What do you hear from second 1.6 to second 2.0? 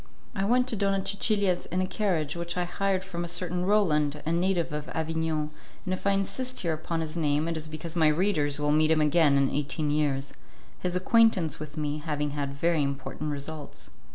in a